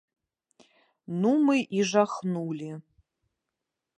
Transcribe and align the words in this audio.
Ну, 1.25 1.31
мы 1.49 1.57
і 1.79 1.85
жахнулі. 1.91 2.71